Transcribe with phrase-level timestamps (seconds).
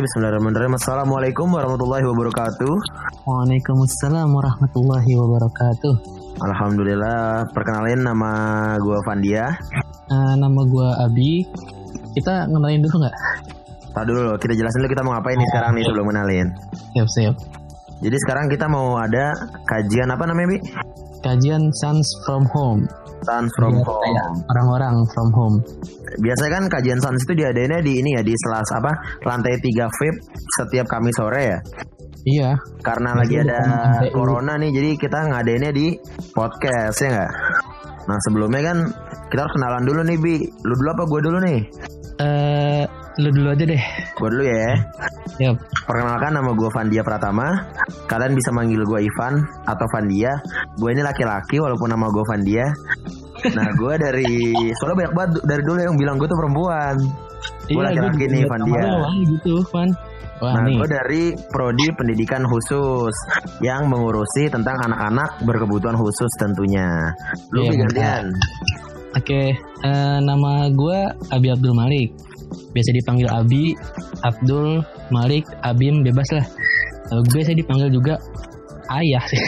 [0.00, 0.80] Bismillahirrahmanirrahim.
[0.80, 2.72] Assalamualaikum warahmatullahi wabarakatuh.
[3.28, 5.94] Waalaikumsalam warahmatullahi wabarakatuh.
[6.40, 8.32] Alhamdulillah, perkenalin nama
[8.80, 9.52] gue Vandia.
[10.08, 11.32] Uh, nama gue Abi.
[12.16, 13.16] Kita kenalin dulu nggak?
[13.92, 16.46] Tadi dulu, kita jelasin dulu kita mau ngapain nih sekarang nih sebelum kenalin.
[16.96, 17.34] Siap, siap.
[18.00, 19.36] Jadi sekarang kita mau ada
[19.68, 20.58] kajian apa namanya, Bi?
[21.20, 22.88] Kajian Sons from Home.
[23.28, 24.40] Sons from Biar Home.
[24.48, 25.56] Orang-orang from home.
[26.20, 28.92] Biasanya kan kajian Sons itu diadainnya di ini ya di selas apa
[29.24, 30.16] lantai 3 VIP
[30.52, 31.58] setiap Kamis sore ya.
[32.28, 32.50] Iya.
[32.84, 33.60] Karena lagi ada
[34.12, 35.96] corona nih, jadi kita ngadainnya di
[36.36, 37.32] podcast ya nggak?
[38.04, 38.78] Nah sebelumnya kan
[39.32, 40.34] kita harus kenalan dulu nih Bi.
[40.66, 41.60] Lu dulu apa gue dulu nih?
[42.20, 42.82] Eh,
[43.24, 43.84] lu dulu aja deh.
[44.18, 44.76] Gue dulu ya.
[45.40, 45.56] Siap.
[45.88, 47.48] Perkenalkan nama gue Vandia Pratama.
[48.04, 50.36] Kalian bisa manggil gue Ivan atau Vandia.
[50.76, 52.66] Gue ini laki-laki walaupun nama gue Vandia.
[53.56, 56.94] Nah gue dari soalnya banyak banget dari dulu yang bilang gue tuh perempuan.
[57.70, 58.82] Gue laki-laki juga nih, Van Dia.
[58.82, 59.88] lu, Wah, gitu, Van.
[60.40, 63.12] Wah, Nah gue dari Prodi Pendidikan Khusus
[63.60, 66.88] yang mengurusi tentang anak-anak berkebutuhan khusus tentunya.
[67.52, 68.24] Lu Iya, gantian.
[69.10, 69.52] Oke,
[69.84, 72.16] eh, nama gue Abi Abdul Malik.
[72.72, 73.76] Biasa dipanggil Abi,
[74.24, 74.80] Abdul,
[75.12, 76.46] Malik, Abim, bebas lah.
[77.12, 78.16] Eh, biasa dipanggil juga
[78.92, 79.40] ayah sih.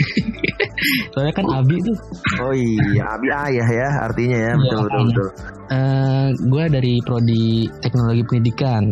[1.11, 1.95] Soalnya kan Abi tuh.
[2.39, 5.07] Oh iya, Abi ayah ya artinya ya, betul Iya, betul ayah.
[5.07, 5.27] betul.
[5.65, 7.43] Eh, gue dari prodi
[7.79, 8.83] teknologi pendidikan.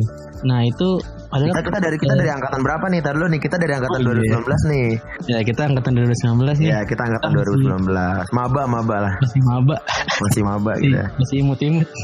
[0.41, 0.97] Nah itu
[1.29, 2.99] adalah Kita kita dari kita dari angkatan berapa nih?
[2.99, 4.35] Tadi lu nih kita dari angkatan Oh, iya.
[4.41, 4.87] 2019 nih.
[5.27, 6.69] ya kita angkatan 2019 nih.
[6.69, 8.25] Ya kita angkatan Masih- 2019.
[8.31, 9.75] Maba maba lah, Masih maba,
[10.19, 11.07] masih maba gitu ya.
[11.13, 11.87] masih imut-imut.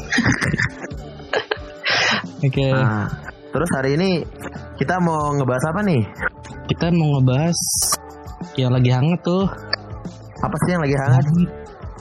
[2.38, 3.10] Oke, Nah,
[3.50, 4.22] terus hari ini
[4.76, 6.02] kita mau ngebahas apa nih?
[6.68, 7.58] kita mau ngebahas
[8.56, 9.44] yang lagi hangat tuh.
[10.38, 11.24] Apa sih yang lagi hangat?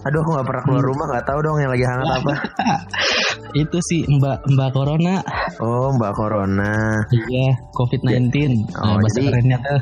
[0.05, 2.33] Aduh, aku nggak pernah keluar rumah, nggak tahu dong yang lagi hangat apa.
[3.65, 5.15] Itu sih Mbak Mbak Corona.
[5.59, 6.73] Oh, Mbak Corona.
[7.09, 8.29] Iya, COVID-19.
[8.71, 9.81] Nah, Oh, bahasa jadi- kerennya tuh.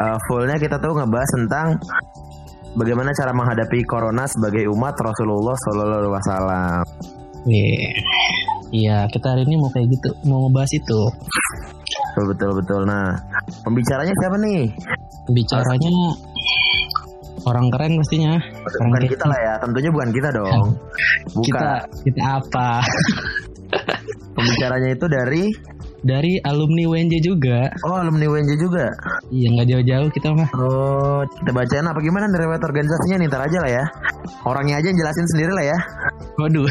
[0.00, 1.66] Uh, fullnya kita tuh ngebahas tentang
[2.72, 6.80] bagaimana cara menghadapi Corona sebagai umat Rasulullah Shallallahu Alaihi Wasallam.
[7.44, 7.90] Iya.
[8.70, 11.00] Iya, kita hari ini mau kayak gitu, mau ngebahas itu.
[12.16, 12.80] Betul betul betul.
[12.88, 13.12] Nah,
[13.60, 14.62] pembicaranya siapa nih?
[15.28, 15.92] Bicaranya
[17.44, 18.34] orang keren pastinya.
[18.36, 19.10] Orang Bukan keren.
[19.12, 20.66] kita lah ya, tentunya bukan kita dong.
[21.36, 21.44] Bukan.
[21.44, 21.68] Kita
[22.08, 22.68] kita apa?
[24.36, 25.44] Pembicaranya itu dari
[26.00, 27.68] Dari alumni UNJ juga.
[27.84, 28.88] oh alumni UNJ juga.
[29.28, 30.48] Iya, nggak jauh-jauh kita mah.
[30.56, 33.84] Oh, kita bacain apa gimana nih riwayat organisasinya nih ntar aja lah ya.
[34.48, 35.78] Orangnya aja yang jelasin sendiri lah ya.
[36.40, 36.64] Waduh.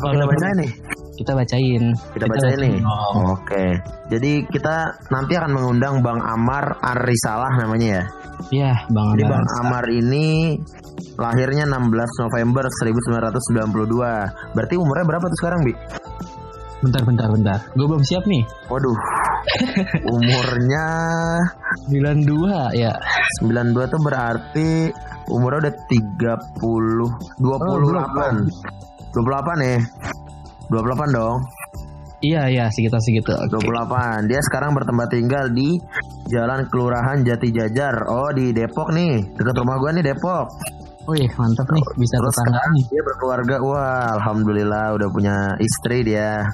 [0.00, 0.70] Apa kita bacain nih?
[1.18, 1.82] Kita bacain.
[2.14, 2.78] Kita bacain nih.
[2.86, 3.34] Oh.
[3.34, 3.82] Oke.
[4.06, 8.04] Jadi kita nanti akan mengundang Bang Amar Arisalah namanya ya.
[8.54, 9.82] Iya, Bang Jadi Bang Amar.
[9.82, 10.54] Amar ini
[11.18, 14.54] lahirnya 16 November 1992.
[14.54, 15.74] Berarti umurnya berapa tuh sekarang, Bi?
[16.78, 17.58] Bentar, bentar, bentar.
[17.74, 18.46] Gue belum siap nih.
[18.70, 18.98] Waduh.
[20.14, 20.86] Umurnya
[21.90, 22.94] 92 ya.
[23.42, 24.70] 92 tuh berarti
[25.34, 28.46] umurnya udah 30 28.
[29.10, 29.78] 28 nih.
[30.68, 31.38] 28 dong.
[32.18, 33.30] Iya, iya, sekitar segitu.
[33.30, 33.62] Oke.
[33.62, 34.26] 28.
[34.26, 35.78] Dia sekarang bertempat tinggal di
[36.26, 37.94] Jalan Kelurahan Jati Jajar.
[38.10, 39.38] Oh, di Depok nih.
[39.38, 40.46] Dekat rumah gua nih Depok.
[41.08, 42.84] Wih, mantap nih, bisa Terus nih.
[42.92, 43.56] dia berkeluarga.
[43.64, 46.44] Wah, alhamdulillah udah punya istri dia.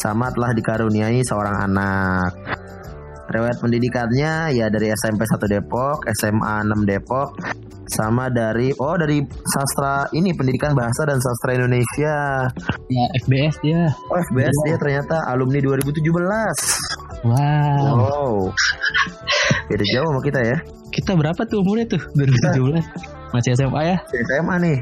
[0.00, 2.32] Sama telah dikaruniai seorang anak.
[3.30, 7.30] Riwayat pendidikannya ya dari SMP 1 Depok, SMA 6 Depok,
[7.92, 12.48] sama dari oh dari sastra ini pendidikan bahasa dan sastra Indonesia.
[12.88, 13.82] Ya, FBS dia.
[14.08, 16.00] Oh, FBS dia ternyata alumni 2017.
[17.22, 17.84] Wow.
[18.00, 18.34] Wow.
[19.68, 20.56] Beda jauh sama kita ya.
[20.92, 22.02] Kita berapa tuh umurnya tuh?
[22.16, 23.32] 2017.
[23.32, 23.96] Masih SMA ya?
[24.08, 24.78] SMA nih.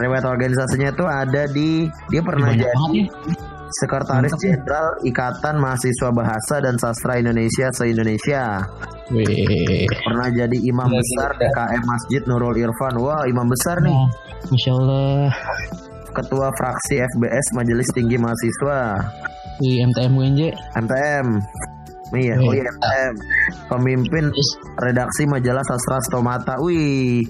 [0.00, 3.04] Riwayat organisasinya tuh ada di dia pernah Banyak jadi banget ya.
[3.80, 4.56] Sekretaris ya.
[4.56, 8.60] Jenderal Ikatan Mahasiswa Bahasa dan Sastra Indonesia se-Indonesia.
[9.12, 9.88] Wih.
[9.88, 11.40] Pernah jadi imam Gila, besar gila.
[11.48, 12.94] DKM Masjid Nurul Irfan.
[13.00, 13.92] Wah, imam besar nih.
[13.92, 14.08] Nah,
[14.52, 15.28] Masya Allah.
[16.12, 18.80] Ketua fraksi FBS Majelis Tinggi Mahasiswa.
[19.60, 20.40] Di MTM UNJ.
[20.76, 21.26] MTM.
[22.12, 23.14] Iya, oh iya MTM.
[23.72, 24.24] Pemimpin
[24.84, 26.60] redaksi majalah Sastra Stomata.
[26.60, 27.24] Wih,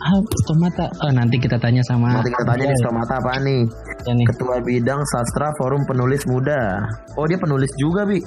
[0.00, 0.86] ah, stomata.
[1.04, 2.16] Oh, nanti kita tanya sama.
[2.20, 3.60] nanti kita tanya nih Stomata apa nih?
[4.08, 6.80] Ya nih, Ketua Bidang Sastra Forum Penulis Muda.
[7.16, 8.20] Oh, dia penulis juga, Bi.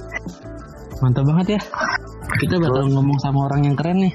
[1.02, 1.62] mantap banget ya.
[2.40, 4.14] Kita bakal ngomong sama orang yang keren nih.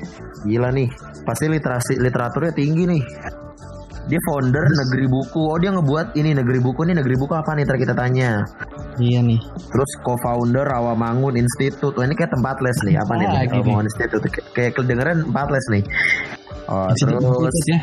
[0.49, 0.89] Gila nih,
[1.23, 3.03] pasti literasi literaturnya tinggi nih.
[4.09, 5.53] Dia founder Negeri Buku.
[5.53, 7.69] Oh dia ngebuat ini Negeri Buku nih Negeri Buku apa nih?
[7.69, 8.41] Ntar kita tanya.
[8.97, 9.37] Iya nih.
[9.69, 11.93] Terus co-founder Rawamangun Institute.
[11.93, 12.97] Wah ini kayak tempat les nih.
[12.97, 13.27] Apa nih?
[13.29, 13.53] Ah, nih?
[13.53, 14.25] Rawamangun Institute.
[14.33, 15.83] Kayak- Kayak kedengeran tempat les nih.
[16.67, 17.81] Institut terus ya.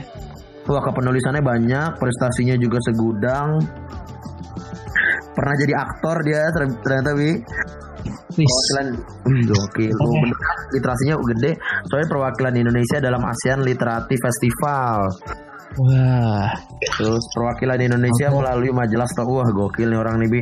[0.66, 3.62] wah kepenulisannya banyak, prestasinya juga segudang.
[5.36, 7.32] Pernah jadi aktor dia ter- ternyata Wi.
[8.36, 8.88] Perwakilan.
[9.26, 9.86] Oh, Oke.
[9.88, 10.58] bener kan?
[10.76, 11.52] Literasinya gede.
[11.88, 14.98] Soalnya perwakilan Indonesia dalam ASEAN Literati Festival.
[15.76, 16.48] Wah,
[16.80, 18.38] Terus perwakilan Indonesia Oke.
[18.40, 20.42] melalui majelis wah gokil nih orang nih bi.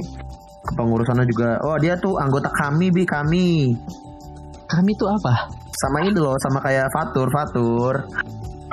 [0.64, 1.58] Kepengurusannya juga.
[1.66, 3.74] Oh dia tuh anggota kami bi kami.
[4.74, 5.34] Kami tuh apa?
[5.74, 7.96] Sama ini loh sama kayak Fatur Fatur.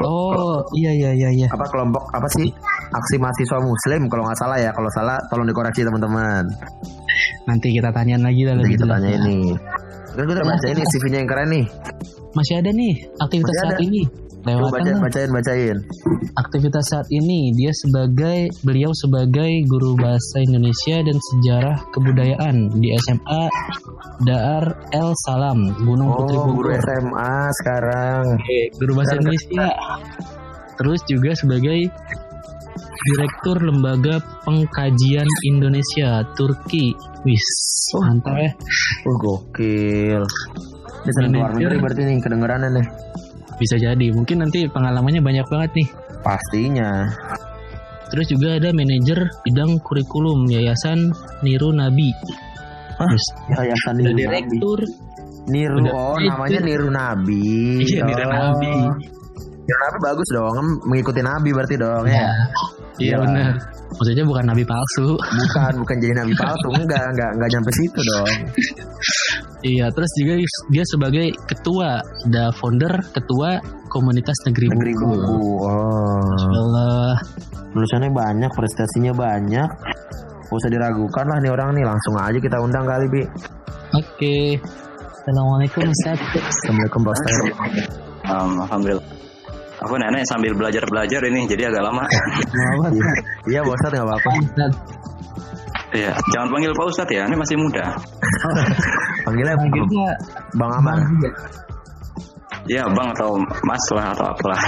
[0.00, 1.48] Oh, iya iya iya iya.
[1.52, 2.48] Apa kelompok apa sih?
[2.90, 4.72] Aksi mahasiswa Muslim kalau nggak salah ya.
[4.72, 6.48] Kalau salah tolong dikoreksi teman-teman.
[7.44, 9.18] Nanti kita tanyain lagi lah lebih kita jelas tanya ya.
[9.20, 9.38] ini.
[10.16, 11.64] Kan kita baca ini CV-nya yang keren nih.
[12.32, 13.84] Masih ada nih aktivitas Masih saat ada.
[13.84, 14.02] ini.
[14.40, 15.76] Lewatan bacain, bacain, bacain.
[16.32, 23.42] aktivitas saat ini dia sebagai beliau sebagai guru bahasa Indonesia dan sejarah kebudayaan di SMA
[24.22, 26.80] Dar El Salam Gunung Putri Oh, guru Bogor.
[26.80, 28.22] SMA sekarang.
[28.32, 29.66] Oke, guru bahasa Keren, Indonesia.
[30.74, 31.78] Terus juga sebagai
[33.00, 36.92] Direktur Lembaga Pengkajian Indonesia Turki.
[37.22, 37.44] Wis,
[37.92, 38.04] Oh.
[38.06, 38.50] mantap ya.
[39.04, 40.22] Oh, gokil.
[41.02, 42.86] Sering luar negeri berarti nih kedengerannya nih.
[43.60, 44.06] Bisa jadi.
[44.10, 45.88] Mungkin nanti pengalamannya banyak banget nih.
[46.20, 46.90] Pastinya.
[48.10, 52.10] Terus juga ada manajer bidang kurikulum Yayasan Niru Nabi.
[52.96, 53.06] Hah?
[53.06, 54.18] Terus Yayasan Niru Nabi.
[54.18, 54.80] direktur.
[55.40, 55.92] Niru, Udah.
[55.94, 57.80] oh namanya Niru Nabi.
[57.82, 58.30] Iya, Niru Oh.
[58.30, 58.72] Nabi.
[59.60, 62.12] Niru Nabi bagus dong, mengikuti Nabi berarti dong ya.
[62.12, 62.26] Iya
[62.98, 63.16] Iya.
[63.22, 63.52] benar.
[63.90, 65.16] Maksudnya bukan nabi palsu.
[65.16, 68.30] Bukan, bukan jadi Nabi palsu, enggak, enggak, enggak nyampe situ dong.
[69.60, 70.34] Iya, terus juga
[70.72, 73.60] dia sebagai ketua, ada founder ketua
[73.92, 75.16] komunitas negeri, Negeri buku.
[75.20, 75.36] buku.
[75.68, 76.24] Oh.
[76.56, 77.12] Allah.
[77.70, 79.68] Tulisannya banyak, prestasinya banyak.
[80.48, 83.22] Gak usah diragukan lah nih orang nih, langsung aja kita undang kali, Bi.
[84.00, 84.58] Oke.
[85.20, 86.18] Assalamualaikum Ustaz.
[86.40, 87.20] Assalamualaikum Bos.
[88.26, 89.06] Um, Alhamdulillah.
[89.80, 92.04] Aku nenek sambil belajar-belajar ini jadi agak lama.
[92.08, 93.12] Iya,
[93.46, 94.30] iya Bos Ter nggak apa-apa.
[94.40, 94.72] Ustaz.
[95.90, 97.82] Iya, jangan panggil Pak Ustadz ya, ini masih muda.
[99.24, 100.08] Panggilnya Panggilnya
[100.56, 100.98] Bang Amar.
[102.68, 104.62] Ya, Bang atau Mas lah atau apalah.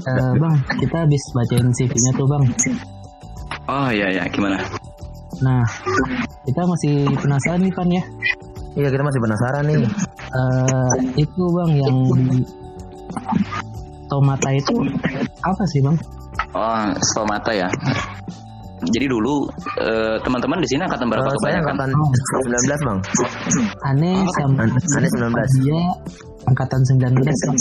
[0.00, 2.44] Eh, bang, kita habis bacain CV-nya tuh bang.
[3.68, 4.56] Oh iya ya, gimana?
[5.44, 5.60] Nah,
[6.48, 8.02] kita masih penasaran nih Pan ya.
[8.80, 9.84] Iya, kita masih penasaran nih.
[10.30, 12.40] Eh, itu bang yang di
[14.08, 14.74] Tomata itu
[15.44, 15.96] apa sih bang?
[16.56, 16.82] Oh,
[17.12, 17.68] stomata ya.
[18.80, 19.44] Jadi dulu
[19.84, 21.72] eh, teman-teman di sini angkatan berapa saya kebanyakan?
[21.76, 21.90] angkatan
[22.80, 22.98] 19, Bang.
[23.84, 25.60] Aneh sama An- Aneh 19.
[25.60, 25.80] dia
[26.48, 27.56] angkatan 19 Bang.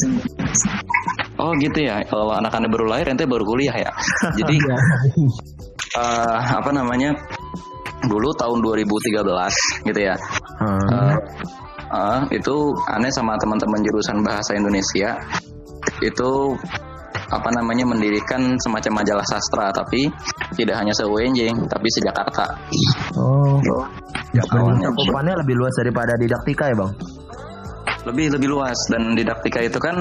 [1.40, 2.00] Oh gitu ya.
[2.08, 3.92] Kalau anak-anak baru lahir ente baru kuliah ya.
[4.40, 4.56] Jadi
[6.00, 7.12] eh, apa namanya?
[8.08, 10.16] Dulu tahun 2013 gitu ya.
[10.64, 10.88] Hmm.
[10.88, 11.16] Eh,
[11.92, 12.56] eh, itu
[12.96, 15.20] aneh sama teman-teman jurusan bahasa Indonesia
[16.00, 16.32] itu
[17.30, 20.10] apa namanya mendirikan semacam majalah sastra tapi
[20.58, 22.46] tidak hanya se UNJ tapi se Jakarta
[23.18, 23.58] Oh.
[24.54, 24.90] awalnya.
[24.94, 26.94] Cakupannya lebih luas daripada didaktika ya, Bang?
[28.08, 29.92] lebih lebih luas dan didaktika itu kan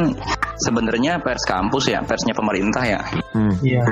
[0.62, 3.00] sebenarnya pers kampus ya persnya pemerintah ya
[3.34, 3.50] Hmm.
[3.58, 3.82] Iya.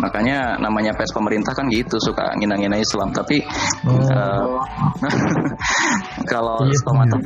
[0.00, 3.44] makanya namanya pers pemerintah kan gitu suka ngina-ngina Islam tapi
[3.84, 4.46] eh,
[6.32, 6.76] kalau Iya.
[6.80, 7.16] stomata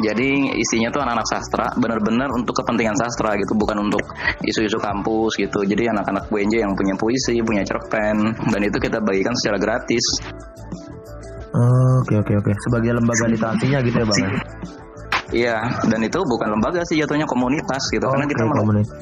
[0.00, 4.02] jadi isinya tuh anak-anak sastra benar-benar untuk kepentingan sastra gitu bukan untuk
[4.44, 9.34] isu-isu kampus gitu jadi anak-anak UNJ yang punya puisi punya cerpen dan itu kita bagikan
[9.38, 10.04] secara gratis
[11.58, 12.52] Oke oke oke.
[12.60, 14.36] Sebagai lembaga literasinya gitu ya, Bang?
[15.28, 15.34] Ya?
[15.34, 18.96] iya dan itu bukan lembaga sih jatuhnya komunitas gitu Oh, karena kita oke, menolak, komunitas.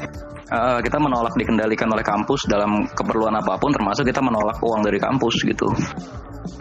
[0.48, 4.98] eh, kita menolak dikendalikan oleh kampus dalam keperluan apa pun termasuk kita menolak uang dari
[4.98, 5.68] kampus gitu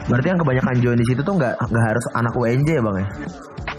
[0.06, 3.08] Berarti yang kebanyakan join di situ tuh nggak nggak harus anak UNJ ya, Bang ya?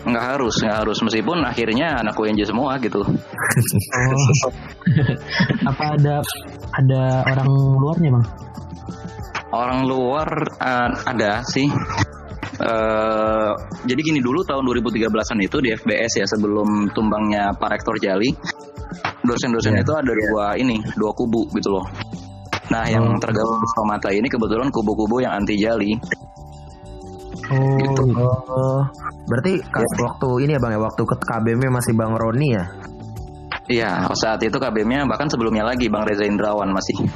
[0.07, 4.51] nggak harus nggak harus meskipun akhirnya anak UNJ semua gitu Oh.
[5.71, 6.15] apa ada
[6.73, 8.25] ada orang luarnya bang?
[9.49, 10.29] orang luar
[10.59, 11.67] eh, ada sih
[12.57, 13.53] Eh,
[13.85, 18.33] jadi gini dulu tahun 2013an itu di FBS ya sebelum tumbangnya Pak Rektor Jali
[19.21, 19.85] dosen-dosen Iya.
[19.85, 21.85] itu ada dua ini dua kubu gitu loh
[22.73, 23.21] nah yang Oh.
[23.21, 25.93] tergabung di Stomata ini kebetulan kubu-kubu yang anti Jali
[27.47, 28.03] Oh, Gitu.
[28.19, 28.83] Oh,
[29.29, 32.65] berarti kas waktu ini ya bang ya waktu ke KBM masih bang Roni ya?
[33.67, 37.07] Iya, saat itu KBM-nya bahkan sebelumnya lagi Bang Reza Indrawan masih.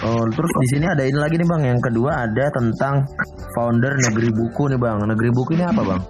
[0.00, 1.62] Oh, terus di sini ada ini lagi nih bang.
[1.76, 3.04] Yang kedua ada tentang
[3.52, 4.96] founder Negeri Buku nih bang.
[5.04, 6.00] Negeri Buku ini apa bang?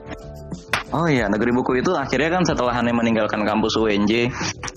[0.90, 4.26] Oh iya, Negeri Buku itu akhirnya kan setelah Hane meninggalkan kampus UNJ,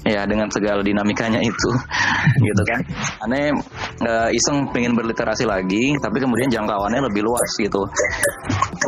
[0.05, 1.69] ya dengan segala dinamikanya itu,
[2.45, 2.85] gitu kan.
[3.25, 3.49] Hane
[3.97, 7.81] eh, iseng pengen berliterasi lagi, tapi kemudian jangkauannya lebih luas gitu.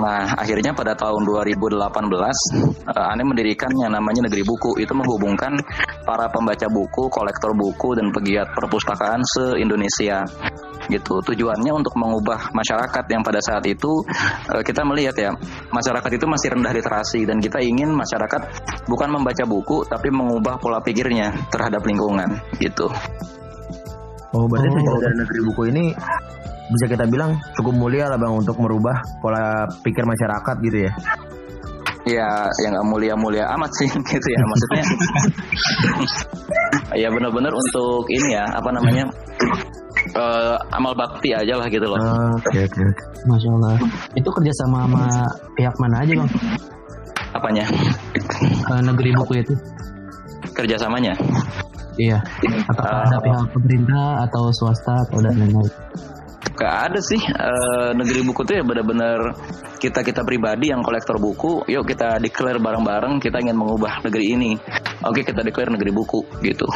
[0.05, 1.73] Nah, akhirnya pada tahun 2018,
[2.93, 4.77] eh, Ane mendirikan yang namanya Negeri Buku.
[4.77, 5.57] Itu menghubungkan
[6.05, 10.23] para pembaca buku, kolektor buku, dan pegiat perpustakaan se-Indonesia.
[10.85, 11.17] gitu.
[11.17, 14.05] Tujuannya untuk mengubah masyarakat yang pada saat itu
[14.53, 15.33] uh, kita melihat ya
[15.73, 18.41] masyarakat itu masih rendah literasi dan kita ingin masyarakat
[18.85, 22.85] bukan membaca buku tapi mengubah pola pikirnya terhadap lingkungan gitu.
[24.29, 24.99] Oh, berarti oh.
[25.01, 25.85] dari negeri buku ini
[26.65, 30.91] bisa kita bilang cukup mulia lah bang untuk merubah pola pikir masyarakat gitu ya
[32.05, 32.29] ya
[32.61, 34.85] yang nggak mulia-mulia amat sih gitu ya maksudnya
[37.01, 39.09] ya benar-benar untuk ini ya apa namanya
[40.13, 41.97] uh, amal bakti aja lah gitu loh.
[41.97, 42.77] Ah, oke okay, oke.
[42.77, 42.89] Okay.
[43.25, 43.73] Masya Allah.
[44.13, 45.05] Itu kerjasama sama
[45.57, 46.29] pihak mana aja bang?
[47.35, 47.65] Apanya?
[48.69, 49.53] Uh, negeri buku itu.
[50.55, 51.13] Kerjasamanya?
[51.97, 52.19] Iya.
[52.69, 55.73] Apakah uh, ada pihak pemerintah atau swasta atau dan lain-lain?
[56.55, 59.19] Gak ada sih uh, negeri buku tuh ya benar-benar
[59.75, 61.67] kita kita pribadi yang kolektor buku.
[61.67, 64.51] Yuk kita declare bareng-bareng kita ingin mengubah negeri ini.
[65.03, 66.67] Oke kita declare negeri buku gitu.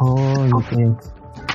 [0.00, 0.64] Oh oke.
[0.64, 1.14] Okay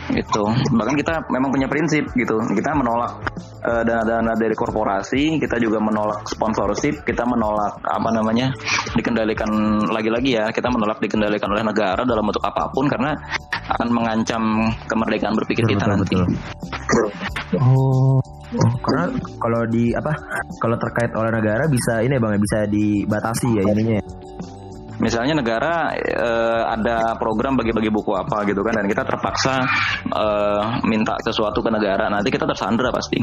[0.10, 3.14] gitu bahkan kita memang punya prinsip gitu kita menolak
[3.60, 8.56] dana-dana dari korporasi kita juga menolak sponsorship kita menolak apa namanya
[8.96, 9.50] dikendalikan
[9.92, 13.12] lagi-lagi ya kita menolak dikendalikan oleh negara dalam bentuk apa pun karena
[13.76, 14.44] akan mengancam
[14.88, 17.06] kemerdekaan berpikir betul, kita betul, nanti betul.
[17.60, 20.10] oh Oh, karena kalau di apa
[20.58, 24.02] kalau terkait oleh negara bisa ini ya bang ya, bisa dibatasi ya ininya.
[25.00, 25.08] Ya?
[25.08, 29.64] misalnya negara uh, ada program bagi-bagi buku apa gitu kan dan kita terpaksa
[30.12, 33.20] uh, minta sesuatu ke negara nanti kita tersandra pasti.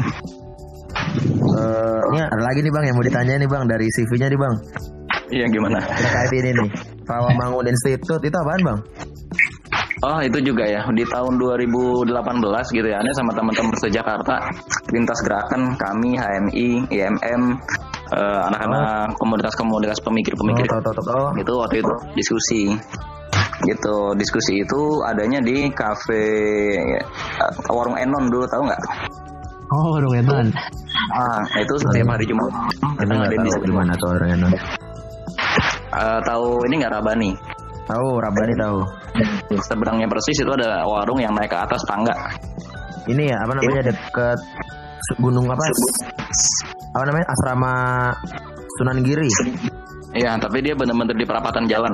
[1.56, 4.54] Uh, ada lagi nih bang yang mau ditanya nih bang dari CV-nya nih bang.
[5.26, 5.78] Iya gimana?
[5.84, 6.68] Terkait ini nih
[7.04, 8.78] Rawamangun Institute itu apaan bang?
[10.04, 12.12] Oh itu juga ya di tahun 2018
[12.76, 14.36] gitu ya, ini sama teman-teman sejakarta
[14.92, 17.42] lintas gerakan kami HMI, IMM,
[18.12, 19.16] uh, anak-anak oh.
[19.18, 20.66] komunitas-komunitas pemikir-pemikir.
[20.70, 21.28] Oh, oh.
[21.34, 22.62] gitu waktu itu diskusi.
[23.64, 26.24] Gitu diskusi itu adanya di kafe
[27.40, 28.82] uh, warung Enon dulu tahu nggak?
[29.72, 30.48] Oh warung Enon.
[31.16, 32.52] Ah itu setiap hari Jumat.
[33.00, 34.52] Kita nggak tahu di mana tuh warung Enon.
[35.96, 37.30] Uh, tahu ini nggak Rabani?
[37.88, 38.78] Tahu Rabani tahu.
[39.64, 42.14] Seberangnya persis itu ada warung yang naik ke atas tangga.
[43.06, 44.38] Ini ya apa namanya deket
[45.22, 45.62] gunung apa
[46.96, 47.72] apa namanya asrama
[48.80, 49.28] Sunan Giri.
[50.16, 51.92] Iya, tapi dia benar-benar di perapatan jalan.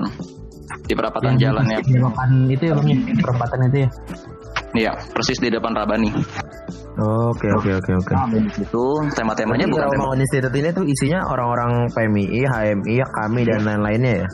[0.87, 1.79] Di perapatan ya, jalan ya.
[1.83, 2.99] Perapatan itu ya bang ya?
[3.19, 3.89] Perapatan itu ya.
[4.73, 6.11] Iya, persis di depan Rabani.
[7.03, 8.13] Oke oke oke oke.
[8.13, 8.85] Nah, itu
[9.17, 10.13] tema-temanya bukan tema.
[10.17, 14.29] Institute ini tuh isinya orang-orang PMI, HMI, kami dan lain-lainnya ya.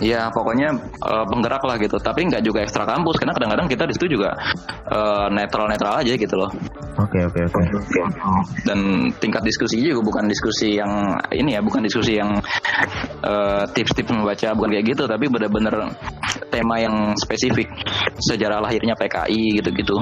[0.00, 0.72] Ya pokoknya
[1.04, 2.00] uh, penggerak lah gitu.
[2.00, 4.32] Tapi nggak juga ekstra kampus karena kadang-kadang kita di situ juga
[4.88, 6.50] uh, netral-netral aja gitu loh.
[6.96, 7.62] Oke oke oke.
[8.64, 12.40] Dan tingkat diskusi juga bukan diskusi yang ini ya, bukan diskusi yang
[13.24, 15.92] uh, tips-tips membaca bukan kayak gitu, tapi benar-benar
[16.48, 17.68] tema yang spesifik
[18.24, 19.96] sejarah lahirnya PKI gitu-gitu.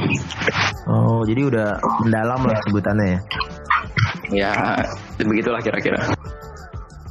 [0.88, 1.68] Oh jadi udah
[2.06, 3.20] mendalam lah sebutannya ya.
[4.28, 4.52] Ya
[5.20, 6.00] begitulah kira-kira.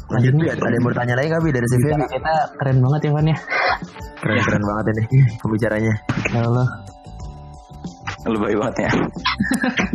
[0.08, 1.86] Lanjut ya, ada yang bertanya lagi nggak bi dari CV?
[2.08, 3.38] Kita keren banget ya Van ya.
[4.24, 5.04] Keren keren banget ini
[5.44, 5.94] pembicaranya.
[6.32, 6.68] Ya Allah.
[8.28, 8.92] Lebih banget ya.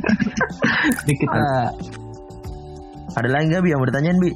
[1.00, 1.44] Jadi kita
[3.12, 4.30] ada lagi nggak bi yang bertanya bi?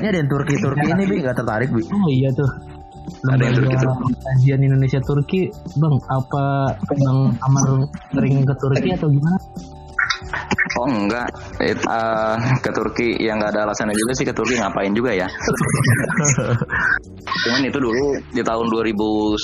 [0.00, 1.82] Ini ada yang Turki Turki ini bi nggak tertarik bi?
[1.88, 2.50] Oh iya tuh.
[3.24, 5.40] Lembaga ada yang Turki Kajian Indonesia Turki,
[5.80, 6.44] bang apa
[6.84, 7.64] bang Amar
[8.12, 9.38] sering ke Turki atau gimana?
[10.80, 11.28] Oh enggak,
[11.60, 15.28] It, uh, ke Turki yang nggak ada alasannya juga sih ke Turki ngapain juga ya.
[17.44, 19.36] Cuman itu dulu di tahun 2019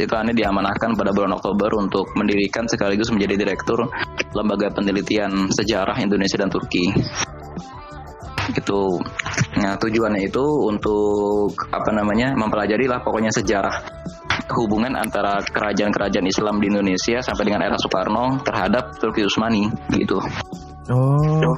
[0.00, 3.84] itu Ani diamanahkan pada bulan Oktober untuk mendirikan sekaligus menjadi direktur
[4.32, 6.88] lembaga penelitian sejarah Indonesia dan Turki.
[8.56, 8.82] Gitu.
[9.60, 13.74] Nah tujuannya itu untuk apa namanya mempelajari lah pokoknya sejarah
[14.54, 20.22] hubungan antara kerajaan-kerajaan Islam di Indonesia sampai dengan era Soekarno terhadap Turki Utsmani gitu.
[20.90, 21.54] Oh.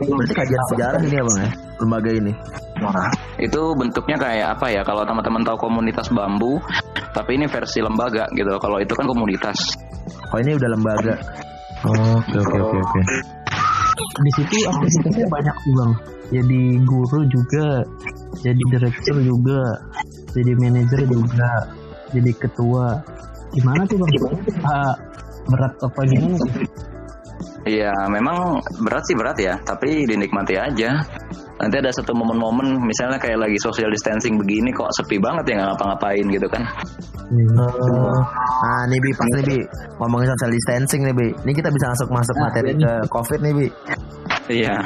[0.00, 2.32] Berarti kajian sejarah ini ya bang ya lembaga ini.
[2.80, 3.08] Nah,
[3.40, 4.80] itu bentuknya kayak apa ya?
[4.84, 6.60] Kalau teman-teman tahu komunitas bambu,
[7.12, 8.52] tapi ini versi lembaga gitu.
[8.60, 9.58] Kalau itu kan komunitas.
[10.32, 11.14] Oh ini udah lembaga.
[11.84, 13.00] Oke oke oke oke.
[14.20, 15.92] Di situ aktivitasnya banyak sih bang.
[16.30, 17.82] Jadi guru juga,
[18.38, 19.60] jadi direktur juga,
[20.34, 21.50] jadi manajer juga
[22.10, 23.02] jadi ketua.
[23.50, 24.14] Gimana tuh bang?
[24.62, 24.94] Ah,
[25.50, 26.38] berat apa gimana
[27.60, 30.96] Iya, memang berat sih berat ya, tapi dinikmati aja.
[31.60, 35.68] Nanti ada satu momen-momen, misalnya kayak lagi social distancing begini, kok sepi banget ya nggak
[35.76, 36.64] ngapa-ngapain gitu kan?
[37.30, 38.16] Uh,
[38.64, 39.58] nah, nih bi, pas nih bi,
[40.00, 43.52] ngomongin social distancing nih bi, ini kita bisa masuk masuk nah, materi ke COVID nih
[43.52, 43.66] bi.
[44.50, 44.76] Iya.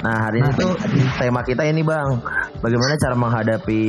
[0.00, 0.72] Nah hari ini tuh
[1.20, 2.18] tema kita ini bang,
[2.64, 3.82] bagaimana cara menghadapi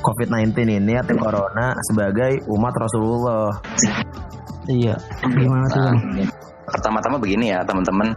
[0.00, 3.52] COVID-19 ini atau corona sebagai umat Rasulullah.
[4.72, 4.96] Iya.
[5.26, 5.80] Gimana tuh?
[5.84, 6.41] Nah, Bang?
[6.72, 8.16] Pertama-tama begini ya teman-teman.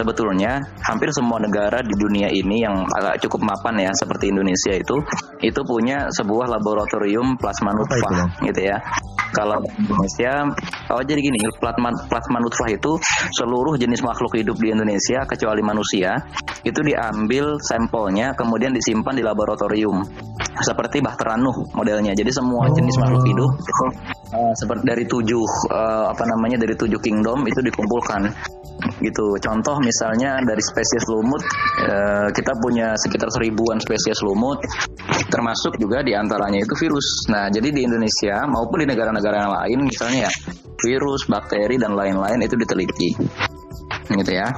[0.00, 0.56] Sebetulnya
[0.88, 4.96] hampir semua negara di dunia ini yang agak cukup mapan ya seperti Indonesia itu
[5.44, 8.80] itu punya sebuah laboratorium plasma nutfah gitu ya.
[9.30, 10.42] Kalau Indonesia
[10.90, 12.96] oh jadi gini plasma plasma nutfah itu
[13.36, 16.16] seluruh jenis makhluk hidup di Indonesia kecuali manusia
[16.64, 20.00] itu diambil sampelnya kemudian disimpan di laboratorium.
[20.60, 22.12] Seperti Bahtera Nuh modelnya.
[22.12, 23.84] Jadi semua jenis makhluk hidup itu
[24.34, 27.89] eh, seperti dari tujuh eh, apa namanya dari tujuh kingdom itu dikumpulkan
[29.00, 29.36] gitu.
[29.40, 31.42] Contoh misalnya dari spesies lumut
[31.84, 34.60] eh, kita punya sekitar seribuan spesies lumut
[35.28, 37.28] termasuk juga di antaranya itu virus.
[37.28, 40.32] Nah jadi di Indonesia maupun di negara-negara yang lain misalnya ya
[40.80, 43.08] virus bakteri dan lain-lain itu diteliti.
[44.10, 44.48] Gitu ya.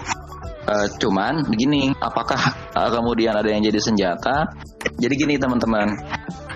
[0.62, 2.38] Eh, cuman begini apakah
[2.70, 4.46] eh, kemudian ada yang jadi senjata?
[4.98, 5.90] Jadi gini teman-teman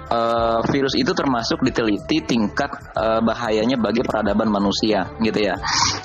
[0.07, 5.59] Eh, virus itu termasuk diteliti tingkat eh, bahayanya bagi peradaban manusia gitu ya.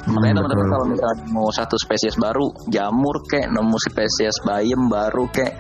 [0.10, 5.54] Makanya teman-teman kalau misalnya mau satu spesies baru jamur kek nemu spesies bayem baru kek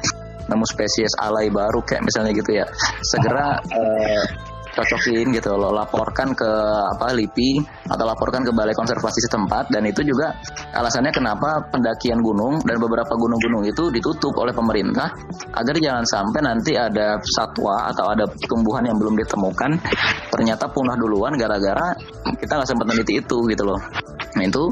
[0.49, 2.65] nemu spesies alay baru kayak misalnya gitu ya
[3.05, 4.25] segera eh,
[4.71, 6.51] cocokin gitu loh laporkan ke
[6.95, 7.59] apa LIPI
[7.91, 10.31] atau laporkan ke balai konservasi setempat dan itu juga
[10.71, 15.11] alasannya kenapa pendakian gunung dan beberapa gunung-gunung itu ditutup oleh pemerintah
[15.51, 19.71] agar jangan sampai nanti ada satwa atau ada tumbuhan yang belum ditemukan.
[20.31, 21.91] Ternyata punah duluan gara-gara
[22.39, 23.79] kita nggak sempat meneliti itu gitu loh.
[24.31, 24.63] Nah itu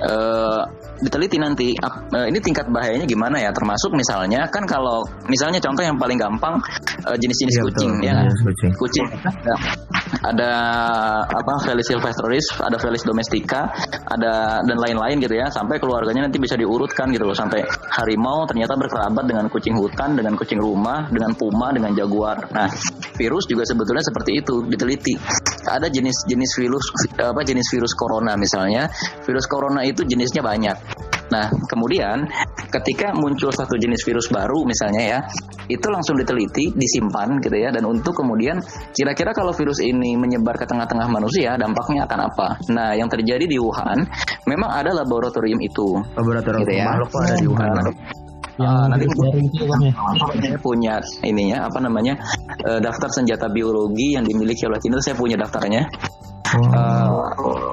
[0.00, 0.60] eh,
[1.04, 3.50] diteliti nanti eh, ini tingkat bahayanya gimana ya?
[3.52, 6.56] Termasuk misalnya kan kalau misalnya contoh yang paling gampang
[7.04, 8.70] eh, jenis-jenis Iya, kucing betul, ya jenis kucing.
[8.80, 9.06] kucing
[9.42, 9.54] ada,
[10.22, 10.52] ada
[11.26, 13.66] apa Felis silvestris ada Felis domestica
[14.06, 15.50] ada dan lain-lain gitu ya.
[15.50, 17.34] Sampai keluarganya nanti bisa diurutkan gitu loh.
[17.34, 22.46] Sampai harimau ternyata berkerabat dengan kucing hutan dengan kucing rumah dengan puma dengan jaguar.
[22.54, 22.70] Nah
[23.18, 25.14] virus juga sebetulnya seperti itu diteliti.
[25.66, 26.84] Ada jenis-jenis virus
[27.18, 28.86] apa jenis virus corona misalnya.
[29.26, 32.28] Virus corona itu jenisnya banyak Nah, kemudian
[32.68, 35.18] ketika muncul satu jenis virus baru misalnya ya,
[35.72, 38.60] itu langsung diteliti, disimpan gitu ya, dan untuk kemudian
[38.92, 42.48] kira-kira kalau virus ini menyebar ke tengah-tengah manusia, dampaknya akan apa?
[42.68, 44.04] Nah, yang terjadi di Wuhan,
[44.44, 45.96] memang ada laboratorium itu.
[46.12, 46.84] Laboratorium Gitu ya.
[46.92, 47.70] makhluk ada di Wuhan.
[47.72, 47.84] Nah.
[48.52, 49.92] Yang Ah, nanti ya.
[50.44, 52.20] saya punya ininya apa namanya
[52.68, 55.88] eh, daftar senjata biologi yang dimiliki oleh China saya punya daftarnya
[56.52, 57.08] Eh,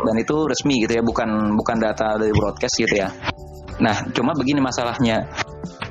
[0.07, 3.11] dan itu resmi gitu ya bukan bukan data dari broadcast gitu ya
[3.79, 5.23] nah cuma begini masalahnya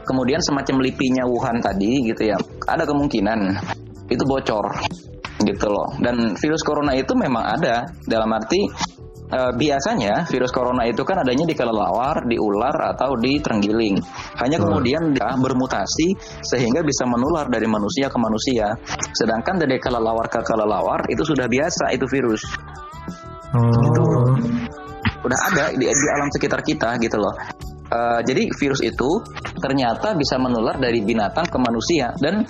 [0.08, 2.36] kemudian semacam lipinya Wuhan tadi gitu ya
[2.68, 3.60] ada kemungkinan
[4.08, 4.64] itu bocor
[5.44, 8.66] gitu loh dan virus corona itu memang ada dalam arti
[9.28, 14.00] eh, biasanya virus corona itu kan adanya di kelelawar, di ular atau di terenggiling.
[14.40, 18.72] Hanya kemudian dia bermutasi sehingga bisa menular dari manusia ke manusia.
[19.14, 22.42] Sedangkan dari kelelawar ke kelelawar itu sudah biasa itu virus.
[23.52, 24.32] Oh.
[25.22, 27.34] Udah ada di, di alam sekitar kita gitu loh.
[27.88, 29.08] Eh, jadi virus itu
[29.56, 32.12] ternyata bisa menular dari binatang ke manusia.
[32.20, 32.44] Dan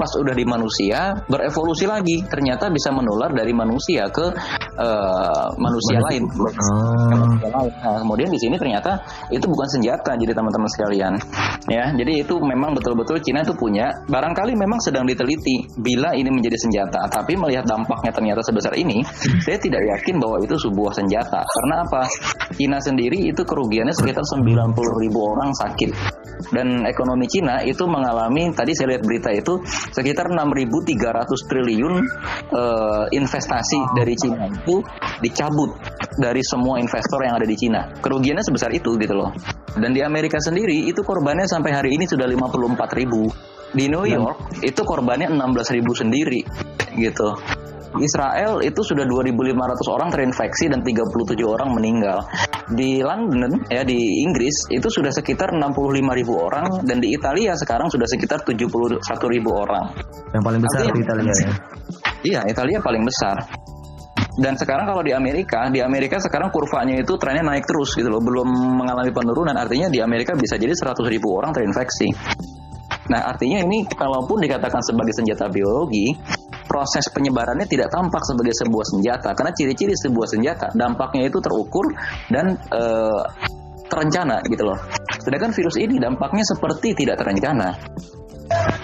[0.00, 2.24] pas udah di manusia berevolusi lagi.
[2.24, 4.26] Ternyata bisa menular dari manusia ke
[4.80, 6.24] eh, manusia lain.
[6.24, 7.72] Manusia lain.
[7.84, 8.96] Nah, kemudian di sini ternyata
[9.28, 11.12] itu bukan senjata jadi teman-teman sekalian.
[11.68, 16.56] Ya jadi itu memang betul-betul Cina itu punya barangkali memang sedang diteliti bila ini menjadi
[16.56, 17.12] senjata.
[17.12, 19.04] Tapi melihat dampaknya ternyata sebesar ini
[19.44, 21.44] saya tidak yakin bahwa itu sebuah senjata.
[21.44, 22.02] Karena apa?
[22.56, 25.90] Cina sendiri itu kerugiannya sekitar 90 ribu orang sakit.
[26.54, 29.58] Dan ekonomi Cina itu mengalami tadi saya lihat berita itu
[29.90, 31.94] sekitar 6.300 triliun
[32.54, 34.78] eh, investasi dari Cina itu
[35.18, 35.74] dicabut
[36.14, 37.90] dari semua investor yang ada di Cina.
[37.98, 39.34] Kerugiannya sebesar itu gitu loh.
[39.74, 43.28] Dan di Amerika sendiri itu korbannya sampai hari ini sudah 54 ribu.
[43.68, 46.40] Di New York itu korbannya 16 ribu sendiri
[46.96, 47.36] gitu.
[47.96, 52.20] Israel itu sudah 2.500 orang terinfeksi dan 37 orang meninggal.
[52.68, 53.96] Di London ya di
[54.28, 59.00] Inggris itu sudah sekitar 65.000 orang dan di Italia sekarang sudah sekitar 71.000
[59.48, 59.84] orang.
[60.36, 61.50] Yang paling besar Artinya- di Italia ya.
[62.18, 63.36] Iya, Italia paling besar.
[64.38, 68.22] Dan sekarang kalau di Amerika, di Amerika sekarang kurvanya itu trennya naik terus gitu loh,
[68.22, 68.46] belum
[68.78, 69.56] mengalami penurunan.
[69.56, 72.06] Artinya di Amerika bisa jadi 100 ribu orang terinfeksi.
[73.10, 76.14] Nah, artinya ini kalaupun dikatakan sebagai senjata biologi,
[76.68, 81.88] proses penyebarannya tidak tampak sebagai sebuah senjata karena ciri-ciri sebuah senjata dampaknya itu terukur
[82.28, 83.22] dan eh,
[83.88, 84.78] terencana gitu loh.
[85.24, 87.72] Sedangkan virus ini dampaknya seperti tidak terencana.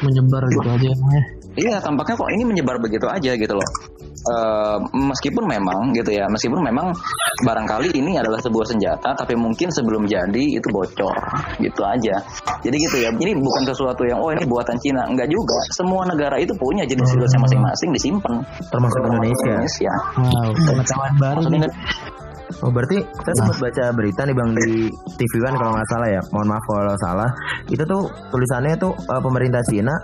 [0.05, 1.21] menyebar gitu aja ya.
[1.55, 3.69] Iya, tampaknya kok ini menyebar begitu aja gitu loh.
[4.25, 6.97] Eh, meskipun memang gitu ya, meskipun memang
[7.45, 11.13] barangkali ini adalah sebuah senjata, tapi mungkin sebelum jadi itu bocor,
[11.61, 12.25] gitu aja.
[12.65, 15.59] Jadi gitu ya, ini bukan sesuatu yang oh ini buatan Cina, enggak juga.
[15.77, 18.35] Semua negara itu punya jenis virusnya masing-masing disimpan.
[18.73, 19.55] Termasuk Indonesia.
[19.61, 19.93] Indonesia.
[20.17, 21.37] Wow, pengetahuan baru.
[21.45, 21.71] Maksudnya
[22.63, 24.71] Oh berarti saya sempat baca berita nih bang di
[25.19, 27.31] TV One kalau nggak salah ya, mohon maaf kalau salah.
[27.67, 29.95] Itu tuh tulisannya tuh uh, pemerintah Cina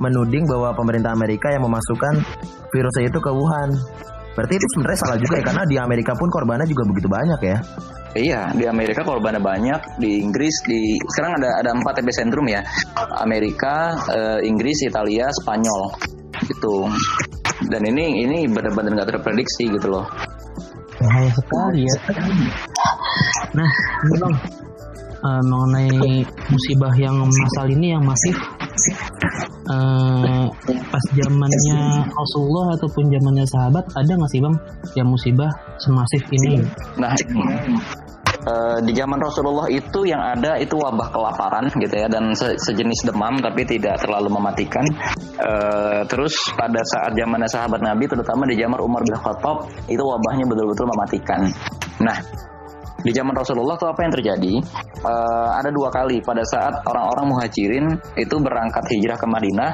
[0.00, 2.24] menuding bahwa pemerintah Amerika yang memasukkan
[2.72, 3.76] virusnya itu ke Wuhan.
[4.38, 7.58] Berarti itu sebenarnya salah juga ya karena di Amerika pun korbannya juga begitu banyak ya.
[8.16, 12.64] Iya, di Amerika korbannya banyak, di Inggris di sekarang ada ada empat epicentrum ya,
[13.20, 15.92] Amerika, eh, Inggris, Italia, Spanyol,
[16.48, 16.88] gitu.
[17.68, 20.06] Dan ini ini benar-benar nggak terprediksi gitu loh.
[20.98, 21.96] Bahaya sekali ya.
[23.54, 23.70] Nah,
[24.04, 24.34] ini bang
[25.18, 28.36] eh, mengenai musibah yang masal ini yang masif
[29.68, 30.46] eh,
[30.90, 31.80] pas zamannya
[32.12, 34.56] Rasulullah ataupun zamannya sahabat ada nggak sih bang
[34.98, 36.62] yang musibah semasif ini?
[36.98, 37.14] Nah,
[38.48, 43.04] eh, di zaman Rasulullah itu yang ada itu wabah kelaparan gitu ya dan se- sejenis
[43.04, 44.84] demam tapi tidak terlalu mematikan.
[45.36, 50.48] Eh, terus pada saat zamannya sahabat Nabi terutama di zaman Umar bin Khattab itu wabahnya
[50.48, 51.40] betul-betul mematikan.
[52.00, 52.16] Nah,
[52.98, 54.54] di zaman Rasulullah tuh apa yang terjadi?
[54.98, 57.86] Eh, ada dua kali pada saat orang-orang muhajirin
[58.18, 59.70] itu berangkat hijrah ke Madinah.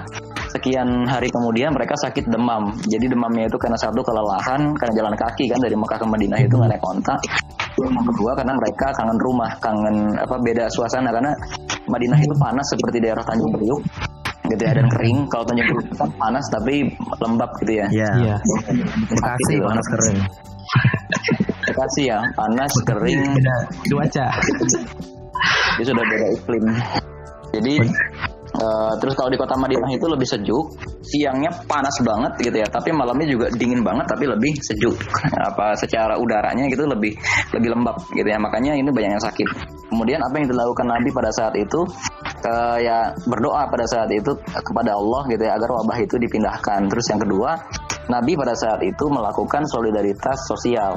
[0.52, 2.76] Sekian hari kemudian mereka sakit demam.
[2.84, 6.54] Jadi demamnya itu karena satu kelelahan, karena jalan kaki kan dari Mekah ke Madinah itu
[6.54, 7.18] nggak naik kontak.
[7.74, 11.32] Yang kedua karena mereka kangen rumah, kangen apa beda suasana karena
[11.90, 13.80] Madinah itu panas seperti daerah Tanjung Priuk
[14.44, 15.26] gitu ya dan kering.
[15.26, 16.86] Kalau Tanjung Priuk kan panas tapi
[17.18, 17.86] lembab gitu ya.
[17.90, 18.10] Iya.
[18.22, 18.36] Iya.
[19.10, 19.64] Bekasi Gitu.
[19.66, 20.18] panas kering.
[21.64, 23.56] Bekasi ya, panas, kering, Beda
[23.90, 24.26] cuaca.
[25.74, 26.64] dia sudah beda iklim.
[27.54, 27.74] Jadi
[28.54, 30.66] eh, terus kalau di kota Madinah itu lebih sejuk,
[31.02, 34.94] siangnya panas banget gitu ya, tapi malamnya juga dingin banget tapi lebih sejuk.
[35.50, 37.14] Apa secara udaranya gitu lebih
[37.52, 38.38] lebih lembab gitu ya.
[38.38, 39.48] Makanya ini banyak yang sakit.
[39.94, 41.86] Kemudian apa yang dilakukan Nabi pada saat itu
[42.42, 46.90] eh, ya berdoa pada saat itu kepada Allah gitu ya agar wabah itu dipindahkan.
[46.90, 47.50] Terus yang kedua,
[48.10, 50.92] Nabi pada saat itu melakukan solidaritas sosial.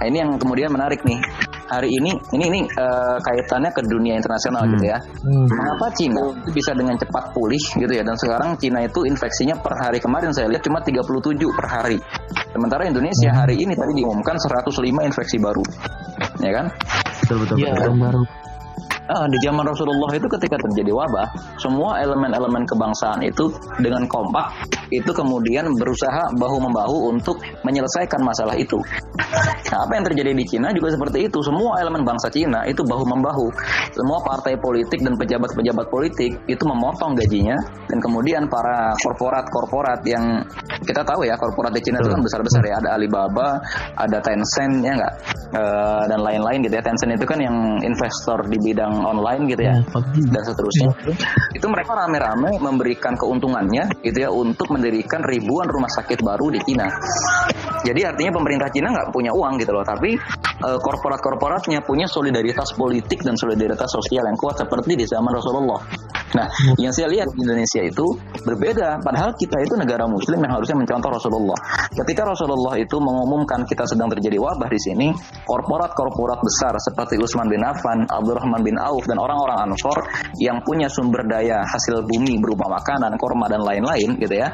[0.00, 1.20] Nah, ini yang kemudian menarik nih.
[1.70, 4.72] Hari ini ini ini eh, kaitannya ke dunia internasional Hmm.
[4.76, 4.98] gitu ya.
[5.22, 5.46] Hmm.
[5.46, 9.78] Mengapa Cina itu bisa dengan cepat pulih gitu ya dan sekarang Cina itu infeksinya per
[9.78, 11.98] hari kemarin saya lihat cuma 37 per hari.
[12.50, 15.62] Sementara Indonesia hari ini tadi diumumkan 105 infeksi baru.
[16.42, 16.66] Ya kan?
[17.22, 17.56] Betul betul.
[17.62, 17.94] Betul.
[17.96, 18.49] baru.
[19.10, 21.26] Ah, di zaman Rasulullah itu ketika terjadi wabah,
[21.58, 23.50] semua elemen-elemen kebangsaan itu
[23.82, 24.54] dengan kompak
[24.94, 28.78] itu kemudian berusaha bahu membahu untuk menyelesaikan masalah itu.
[29.70, 31.38] Nah, apa yang terjadi di Cina juga seperti itu.
[31.42, 33.50] Semua elemen bangsa Cina itu bahu membahu.
[33.94, 37.58] Semua partai politik dan pejabat-pejabat politik itu memotong gajinya
[37.90, 40.42] dan kemudian para korporat-korporat yang
[40.86, 42.74] kita tahu ya korporat di Cina itu kan besar-besar ya.
[42.78, 43.58] Ada Alibaba,
[43.98, 45.14] ada Tencent ya enggak
[45.50, 46.82] Eh, dan lain-lain gitu ya.
[46.82, 50.14] Tencent itu kan yang investor di bidang online gitu ya Ya, PUBG.
[50.34, 50.88] dan seterusnya.
[51.54, 56.90] Itu mereka rame-rame memberikan keuntungannya gitu ya untuk mendirikan ribuan rumah sakit baru di Cina
[57.84, 60.16] jadi artinya pemerintah Cina nggak punya uang gitu loh tapi
[60.64, 65.80] eh, korporat-korporatnya punya solidaritas politik dan solidaritas sosial yang kuat seperti di zaman Rasulullah.
[66.30, 66.46] Nah
[66.78, 68.06] yang saya lihat di Indonesia itu
[68.46, 69.02] berbeda.
[69.02, 71.58] Padahal kita itu negara muslim yang harusnya mencontoh Rasulullah.
[71.90, 75.06] Ketika Rasulullah itu mengumumkan kita sedang terjadi wabah di sini
[75.44, 79.98] korporat-korporat besar seperti Utsman bin Affan, Abdurrahman bin Auf dan orang-orang Ansor
[80.38, 84.48] yang punya sumber daya hasil bumi berupa makanan, korma dan lain-lain gitu ya.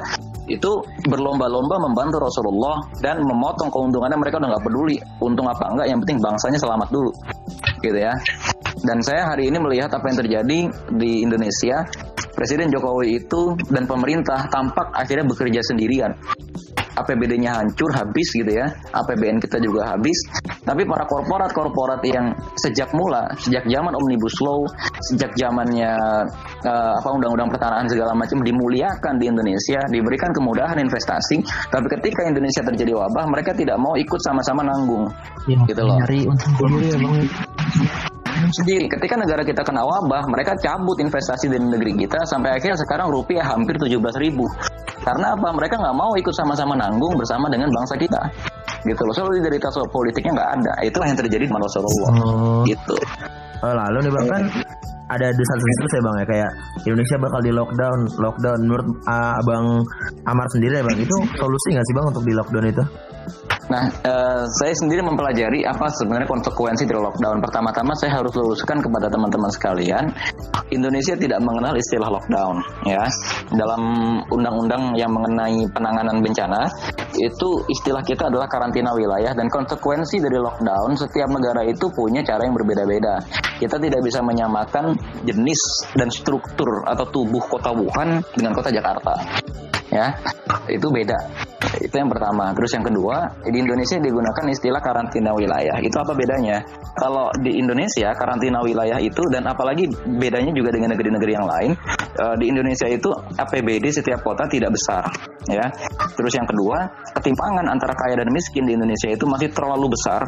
[0.46, 0.78] Itu
[1.10, 6.18] berlomba-lomba membantu Rasulullah dan memotong keuntungannya mereka udah nggak peduli untung apa enggak yang penting
[6.20, 7.10] bangsanya selamat dulu
[7.84, 8.12] gitu ya.
[8.84, 10.58] Dan saya hari ini melihat apa yang terjadi
[11.00, 11.86] di Indonesia
[12.36, 16.12] Presiden Jokowi itu dan pemerintah tampak akhirnya bekerja sendirian.
[16.96, 18.64] APBD-nya hancur habis gitu ya,
[18.96, 20.16] APBN kita juga habis.
[20.64, 24.64] Tapi para korporat-korporat yang sejak mula, sejak zaman omnibus law,
[25.12, 25.92] sejak zamannya
[26.64, 31.44] eh, apa undang-undang pertanahan segala macam dimuliakan di Indonesia, diberikan kemudahan investasi.
[31.68, 35.04] Tapi ketika Indonesia terjadi wabah, mereka tidak mau ikut sama-sama nanggung
[35.46, 36.00] Ya, Gitu loh.
[36.00, 37.16] nyari untung sendiri ya bang.
[38.52, 38.86] Sendiri.
[38.90, 43.44] Ketika negara kita kena wabah, mereka cabut investasi dari negeri kita sampai akhirnya sekarang rupiah
[43.46, 44.46] hampir 17 ribu.
[45.02, 45.48] Karena apa?
[45.54, 48.22] Mereka nggak mau ikut sama-sama nanggung bersama dengan bangsa kita.
[48.82, 49.14] Gitu loh.
[49.14, 50.74] Solidaritas politiknya nggak ada.
[50.82, 52.12] Itulah yang terjadi di Rasulullah.
[52.22, 52.62] Oh.
[52.66, 52.96] Gitu.
[53.64, 54.44] Oh, lalu nih bang
[55.06, 56.50] ada desas-desus ya bang ya kayak
[56.82, 58.58] Indonesia bakal di lockdown, lockdown.
[58.66, 59.66] Menurut ah, abang
[60.26, 62.84] Amar sendiri ya bang itu solusi nggak sih bang untuk di lockdown itu?
[63.66, 67.42] Nah, eh, saya sendiri mempelajari apa sebenarnya konsekuensi dari lockdown.
[67.42, 70.04] Pertama-tama saya harus luruskan kepada teman-teman sekalian,
[70.70, 73.02] Indonesia tidak mengenal istilah lockdown, ya.
[73.50, 73.82] Dalam
[74.30, 76.70] undang-undang yang mengenai penanganan bencana,
[77.18, 82.46] itu istilah kita adalah karantina wilayah dan konsekuensi dari lockdown setiap negara itu punya cara
[82.46, 83.18] yang berbeda-beda.
[83.58, 85.60] Kita tidak bisa menyamakan jenis
[85.94, 89.14] dan struktur atau tubuh kota Wuhan dengan kota Jakarta.
[89.90, 90.18] Ya
[90.66, 91.45] itu beda
[91.80, 92.52] Itu yang pertama.
[92.56, 95.76] Terus yang kedua, di Indonesia digunakan istilah karantina wilayah.
[95.80, 96.62] Itu apa bedanya?
[96.96, 101.70] Kalau di Indonesia karantina wilayah itu dan apalagi bedanya juga dengan negeri-negeri yang lain,
[102.16, 105.04] eh, di Indonesia itu APBD setiap kota tidak besar,
[105.48, 105.66] ya.
[106.16, 110.24] Terus yang kedua, ketimpangan antara kaya dan miskin di Indonesia itu masih terlalu besar.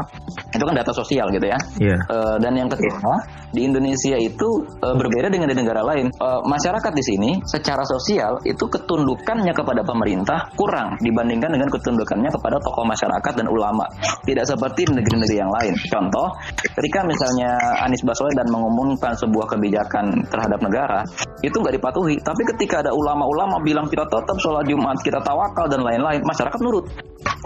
[0.52, 1.58] Itu kan data sosial gitu ya.
[1.80, 1.96] Iya.
[1.96, 3.16] Eh, dan yang ketiga,
[3.52, 4.48] di Indonesia itu
[4.84, 6.12] eh, berbeda dengan di negara lain.
[6.12, 11.00] Eh, masyarakat di sini secara sosial itu ketundukannya kepada pemerintah kurang
[11.38, 13.86] dibandingkan dengan ketundukannya kepada tokoh masyarakat dan ulama.
[14.26, 15.74] Tidak seperti negeri-negeri yang lain.
[15.86, 16.34] Contoh,
[16.74, 17.54] ketika misalnya
[17.86, 21.00] Anies Baswedan mengumumkan sebuah kebijakan terhadap negara,
[21.46, 22.18] itu nggak dipatuhi.
[22.18, 26.90] Tapi ketika ada ulama-ulama bilang kita tetap sholat Jumat, kita tawakal dan lain-lain, masyarakat nurut,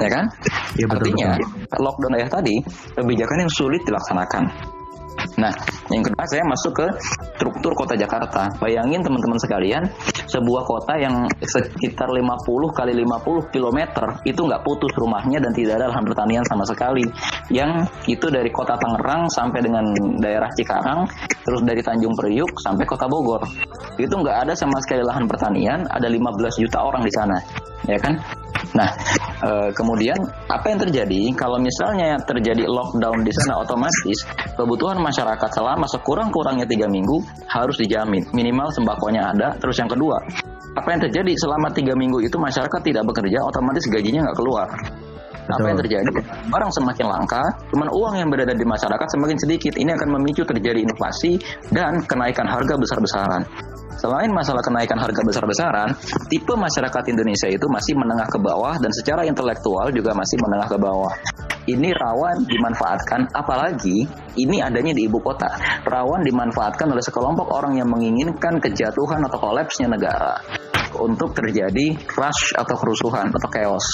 [0.00, 0.24] ya kan?
[0.80, 1.28] Iya, betul, Artinya
[1.76, 2.54] lockdown ayah tadi
[2.96, 4.44] kebijakan yang sulit dilaksanakan.
[5.38, 5.52] Nah,
[5.88, 6.86] yang kedua saya masuk ke
[7.36, 8.48] struktur kota Jakarta.
[8.60, 9.82] Bayangin teman-teman sekalian,
[10.28, 12.22] sebuah kota yang sekitar 50
[12.72, 13.78] kali 50 km
[14.22, 17.04] itu nggak putus rumahnya dan tidak ada lahan pertanian sama sekali.
[17.50, 19.84] Yang itu dari kota Tangerang sampai dengan
[20.20, 21.08] daerah Cikarang,
[21.42, 23.42] terus dari Tanjung Priuk sampai kota Bogor.
[23.98, 27.36] Itu nggak ada sama sekali lahan pertanian, ada 15 juta orang di sana,
[27.86, 28.14] ya kan?
[28.72, 28.88] Nah,
[29.42, 30.16] eh, kemudian
[30.48, 34.24] apa yang terjadi kalau misalnya terjadi lockdown di sana otomatis
[34.56, 39.48] kebutuhan masyarakat selama sekurang-kurangnya tiga minggu harus dijamin minimal sembakonya ada.
[39.58, 40.16] Terus yang kedua,
[40.72, 44.68] apa yang terjadi selama tiga minggu itu masyarakat tidak bekerja otomatis gajinya nggak keluar.
[45.42, 46.06] Apa yang terjadi?
[46.48, 47.42] Barang semakin langka,
[47.74, 49.74] cuman uang yang berada di masyarakat semakin sedikit.
[49.74, 51.34] Ini akan memicu terjadi inflasi
[51.74, 53.42] dan kenaikan harga besar-besaran.
[54.00, 55.92] Selain masalah kenaikan harga besar-besaran,
[56.30, 60.78] tipe masyarakat Indonesia itu masih menengah ke bawah dan secara intelektual juga masih menengah ke
[60.80, 61.12] bawah.
[61.62, 64.02] Ini rawan dimanfaatkan, apalagi
[64.34, 65.46] ini adanya di ibu kota.
[65.86, 70.42] Rawan dimanfaatkan oleh sekelompok orang yang menginginkan kejatuhan atau kolapsnya negara
[70.98, 73.86] untuk terjadi rush atau kerusuhan atau chaos.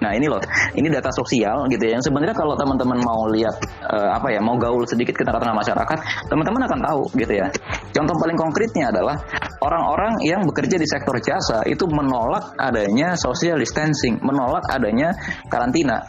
[0.00, 0.40] Nah ini loh,
[0.72, 2.00] ini data sosial gitu ya.
[2.00, 5.98] Yang sebenarnya kalau teman-teman mau lihat eh, apa ya, mau gaul sedikit ke tengah-tengah masyarakat,
[6.32, 7.46] teman-teman akan tahu gitu ya.
[7.92, 9.16] Contoh paling konkretnya adalah
[9.60, 15.12] orang-orang yang bekerja di sektor jasa itu menolak adanya social distancing, menolak adanya
[15.52, 16.00] karantina.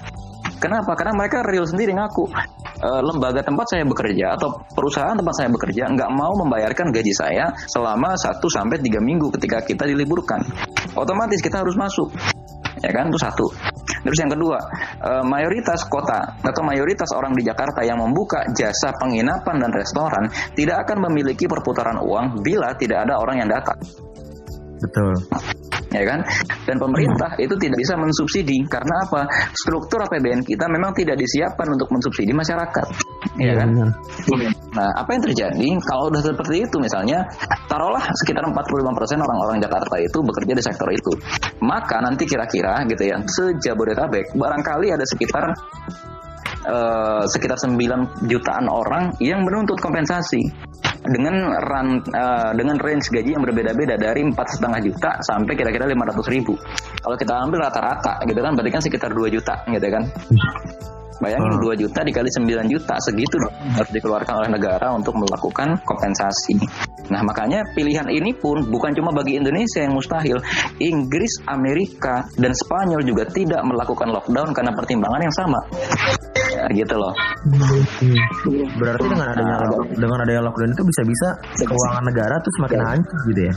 [0.62, 0.93] Kenapa?
[0.93, 2.30] Karena mereka real sendiri ngaku
[2.77, 7.49] e, lembaga tempat saya bekerja atau perusahaan tempat saya bekerja nggak mau membayarkan gaji saya
[7.65, 10.45] selama 1 sampai tiga minggu ketika kita diliburkan.
[10.93, 12.13] Otomatis kita harus masuk
[12.82, 13.10] ya kan?
[13.10, 13.46] Itu satu.
[14.02, 14.58] Terus yang kedua
[15.02, 20.26] eh, mayoritas kota atau mayoritas orang di Jakarta yang membuka jasa penginapan dan restoran
[20.58, 23.78] tidak akan memiliki perputaran uang bila tidak ada orang yang datang.
[24.82, 25.13] Betul.
[25.94, 26.20] ya kan?
[26.65, 28.65] Dan pemerintah itu tidak bisa mensubsidi.
[28.65, 29.22] Karena apa?
[29.54, 32.88] Struktur APBN kita memang tidak disiapkan untuk mensubsidi masyarakat.
[33.38, 33.70] Ya kan?
[33.76, 34.61] Benar.
[34.72, 37.28] Nah, apa yang terjadi kalau udah seperti itu misalnya,
[37.68, 41.12] taruhlah sekitar 45% orang-orang Jakarta itu bekerja di sektor itu.
[41.60, 45.52] Maka nanti kira-kira gitu ya, sejabodetabek barangkali ada sekitar
[46.64, 50.40] eh, sekitar 9 jutaan orang yang menuntut kompensasi
[51.04, 56.32] dengan ran, eh, dengan range gaji yang berbeda-beda dari empat setengah juta sampai kira-kira 500
[56.32, 56.56] ribu.
[57.02, 60.04] Kalau kita ambil rata-rata gitu kan, berarti kan sekitar 2 juta gitu kan.
[61.22, 61.64] Bayangin Hmm.
[61.64, 66.58] 2 juta dikali 9 juta segitu dong harus dikeluarkan oleh negara untuk melakukan kompensasi.
[67.14, 70.42] Nah, makanya pilihan ini pun bukan cuma bagi Indonesia yang mustahil.
[70.80, 75.60] Inggris, Amerika, dan Spanyol juga tidak melakukan lockdown karena pertimbangan yang sama.
[76.52, 77.14] Ya, gitu loh.
[78.76, 81.28] Berarti dengan adanya lock- dengan adanya lockdown itu bisa-bisa
[81.60, 83.54] keuangan negara tuh semakin hancur gitu ya.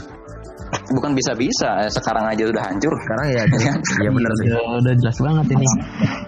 [0.85, 2.93] Bukan bisa-bisa, eh, sekarang aja udah hancur.
[2.93, 3.43] Sekarang ya,
[4.05, 4.45] ya benar sih.
[4.49, 5.67] Ya, udah jelas banget ini.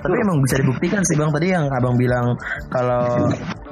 [0.02, 1.30] Tapi emang bisa dibuktikan sih bang.
[1.30, 2.36] Tadi yang abang bilang
[2.74, 3.30] kalau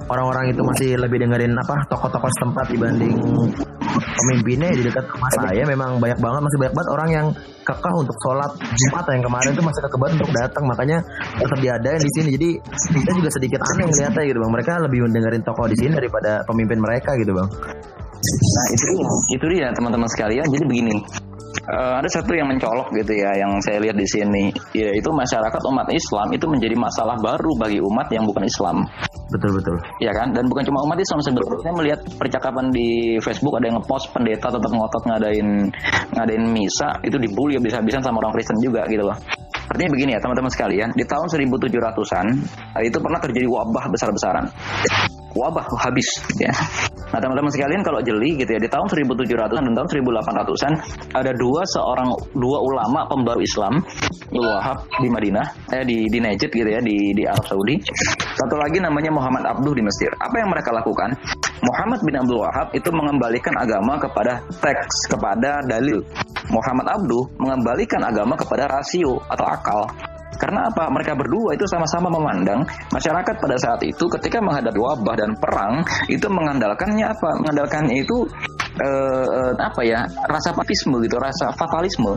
[0.10, 3.18] orang-orang itu masih lebih dengerin apa tokoh-tokoh setempat dibanding
[3.96, 7.28] pemimpinnya di dekat rumah saya memang banyak banget masih banyak banget orang yang
[7.66, 10.64] kekeh untuk sholat Jumat yang kemarin itu masih kekeh banget untuk datang.
[10.70, 10.98] Makanya
[11.42, 12.30] tetap diadain di sini.
[12.38, 12.50] Jadi
[13.02, 14.52] kita juga sedikit aneh ngeliatnya gitu bang.
[14.54, 17.50] Mereka lebih mendengarin tokoh di sini daripada pemimpin mereka gitu bang
[18.26, 19.08] Nah itu dia,
[19.38, 20.46] itu dia teman-teman sekalian.
[20.50, 20.96] Jadi begini,
[21.70, 25.88] eh, ada satu yang mencolok gitu ya, yang saya lihat di sini, yaitu masyarakat umat
[25.94, 28.86] Islam itu menjadi masalah baru bagi umat yang bukan Islam,
[29.34, 30.32] betul betul ya kan?
[30.34, 34.48] Dan bukan cuma umat Islam sebenarnya saya melihat percakapan di Facebook ada yang ngepost pendeta
[34.54, 35.50] tetap ngotot ngadain
[36.14, 39.18] ngadain misa itu dibully habis-habisan sama orang Kristen juga gitu loh.
[39.66, 42.28] Artinya begini ya teman-teman sekalian, di tahun 1700-an
[42.86, 44.46] itu pernah terjadi wabah besar-besaran.
[45.36, 46.08] Wabah habis
[46.40, 46.52] ya.
[47.12, 50.74] Nah teman-teman sekalian kalau jeli gitu ya di tahun 1700-an dan tahun 1800-an
[51.14, 53.84] ada dua seorang dua ulama pembaru Islam
[54.34, 55.46] Wahab di Madinah,
[55.76, 57.78] eh di di Najd gitu ya di di Arab Saudi.
[58.36, 60.12] Satu lagi namanya Muhammad Abduh di Mesir.
[60.18, 61.14] Apa yang mereka lakukan?
[61.64, 66.04] Muhammad bin Abdul Wahab itu mengembalikan agama kepada teks, kepada dalil.
[66.52, 69.82] Muhammad Abduh mengembalikan agama kepada rasio atau akal.
[70.36, 70.92] Karena apa?
[70.92, 76.28] Mereka berdua itu sama-sama memandang masyarakat pada saat itu ketika menghadapi wabah dan perang itu
[76.28, 77.30] mengandalkannya apa?
[77.40, 78.28] Mengandalkannya itu
[78.80, 80.04] eh, eh, apa ya?
[80.28, 82.16] Rasa patisme gitu, rasa fatalisme.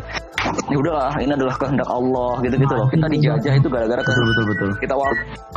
[0.71, 2.89] Ya udahlah, ini adalah kehendak Allah gitu-gitu loh.
[2.89, 4.71] Kita dijajah itu gara-gara Betul betul betul.
[4.81, 5.13] kita wal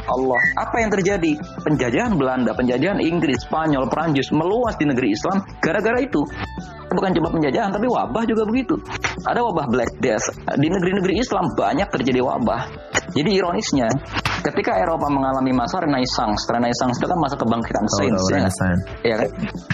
[0.10, 0.40] Allah.
[0.58, 1.32] Apa yang terjadi?
[1.64, 6.26] Penjajahan Belanda, penjajahan Inggris, Spanyol, Perancis meluas di negeri Islam gara-gara itu.
[6.92, 8.76] Bukan cuma penjajahan, tapi wabah juga begitu.
[9.24, 10.28] Ada wabah Black Death.
[10.60, 12.62] Di negeri-negeri Islam banyak terjadi wabah.
[13.12, 13.90] Jadi ironisnya,
[14.42, 18.40] ketika Eropa mengalami masa Renaissance, Renaissance itu kan masa kebangkitan Tahu sains, ya.
[19.04, 19.30] Ya kan?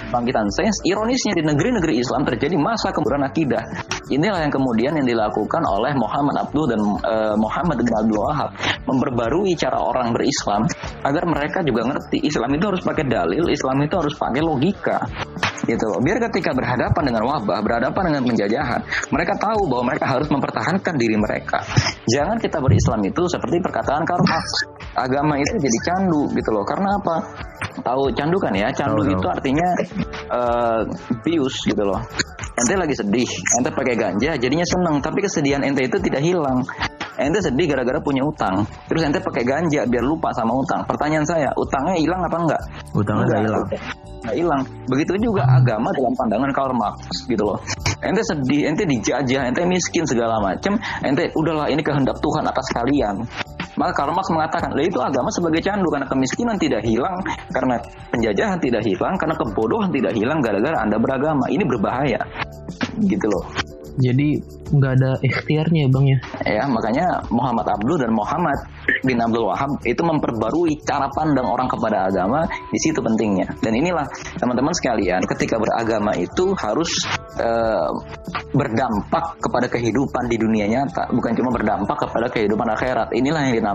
[0.09, 3.63] Bangkitan sains, ironisnya di negeri-negeri Islam terjadi masa kemudahan akidah.
[4.07, 8.49] Inilah yang kemudian yang dilakukan oleh Muhammad Abdul dan eh, Muhammad bin Abdul Wahab
[8.87, 10.63] memperbarui cara orang berislam
[11.03, 14.97] agar mereka juga ngerti Islam itu harus pakai dalil, Islam itu harus pakai logika.
[15.67, 15.99] Gitu loh.
[15.99, 21.19] Biar ketika berhadapan dengan wabah, berhadapan dengan penjajahan, mereka tahu bahwa mereka harus mempertahankan diri
[21.19, 21.59] mereka.
[22.07, 24.47] Jangan kita berislam itu seperti perkataan Karl Marx.
[24.97, 26.65] Agama itu jadi candu gitu loh.
[26.65, 27.15] Karena apa?
[27.85, 28.73] Tahu candu kan ya?
[28.73, 29.15] Candu Tahu, tahu.
[29.21, 29.67] itu artinya
[30.33, 30.81] eh,
[31.21, 32.01] bius gitu loh.
[32.57, 33.29] Ente lagi sedih,
[33.61, 36.65] ente pakai ganja, jadinya seneng, tapi kesedihan ente itu tidak hilang.
[37.17, 40.85] Ente sedih gara-gara punya utang, terus ente pakai ganja biar lupa sama utang.
[40.85, 42.61] Pertanyaan saya, utangnya hilang apa enggak?
[42.93, 43.65] Utangnya nggak hilang.
[44.21, 44.61] Nggak hilang.
[44.85, 47.57] Begitu juga agama dalam pandangan Karl Marx gitu loh.
[48.05, 53.25] Ente sedih, ente dijajah, ente miskin segala macem, ente udahlah ini kehendak Tuhan atas kalian.
[53.77, 57.17] Maka Karl Marx mengatakan, lah itu agama sebagai candu karena kemiskinan tidak hilang,
[57.53, 57.77] karena
[58.09, 61.45] penjajahan tidak hilang, karena kebodohan tidak hilang gara-gara Anda beragama.
[61.49, 62.21] Ini berbahaya.
[62.97, 63.76] Gitu loh.
[63.97, 64.37] Jadi
[64.71, 66.17] nggak ada ikhtiarnya ya bang ya.
[66.45, 68.57] Ya, makanya Muhammad Abdul dan Muhammad
[69.01, 73.57] bin Abdul Wahab itu memperbarui cara pandang orang kepada agama di situ pentingnya.
[73.59, 74.05] Dan inilah
[74.37, 76.89] teman-teman sekalian, ketika beragama itu harus
[77.41, 77.89] eh,
[78.53, 83.09] berdampak kepada kehidupan di dunia nyata, bukan cuma berdampak kepada kehidupan akhirat.
[83.17, 83.65] Inilah yang dinamakan